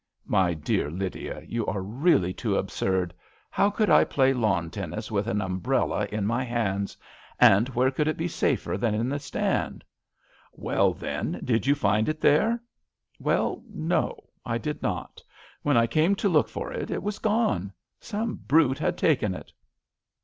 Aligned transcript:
"My 0.41 0.55
dear 0.55 0.89
Lydia, 0.89 1.43
you 1.45 1.63
are 1.67 1.83
really 1.83 2.33
too 2.33 2.55
absurd. 2.55 3.13
How 3.51 3.69
could 3.69 3.91
I 3.91 4.03
play 4.03 4.33
lawn 4.33 4.71
tennis 4.71 5.11
with 5.11 5.27
an 5.27 5.41
um 5.41 5.61
brella 5.61 6.09
in 6.09 6.25
my 6.25 6.43
hands? 6.43 6.97
and 7.39 7.69
where 7.69 7.91
could 7.91 8.07
it 8.07 8.17
be 8.17 8.27
safer 8.27 8.79
than 8.79 8.95
in 8.95 9.09
the 9.09 9.19
stand?" 9.19 9.83
"Well, 10.53 10.95
then, 10.95 11.39
did 11.43 11.67
you 11.67 11.75
find 11.75 12.09
it 12.09 12.19
there?"" 12.19 12.59
Well, 13.29 13.63
no, 13.69 14.19
I 14.43 14.57
did 14.57 14.81
not. 14.81 15.21
When 15.61 15.77
I 15.77 15.85
came 15.85 16.15
to 16.15 16.29
look 16.29 16.49
for 16.49 16.73
it 16.73 16.89
it 16.89 17.03
was 17.03 17.19
gone. 17.19 17.71
Some 17.99 18.39
brute 18.47 18.79
had 18.79 18.97
taken 18.97 19.35
it." 19.35 19.51